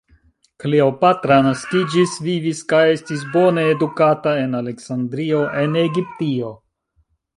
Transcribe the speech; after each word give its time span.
Kleopatra 0.61 1.35
naskiĝis, 1.47 2.15
vivis 2.27 2.63
kaj 2.73 2.81
estis 2.95 3.27
bone 3.35 3.67
edukata 3.75 4.35
en 4.47 4.59
Aleksandrio 4.61 5.43
en 5.61 5.77
Egiptio. 5.83 6.51